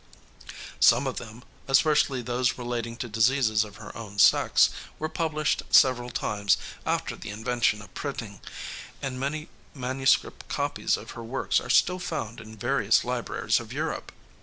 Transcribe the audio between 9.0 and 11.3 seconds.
many manuscript copies of her